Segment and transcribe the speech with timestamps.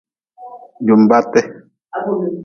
[0.85, 1.41] Jumbaate.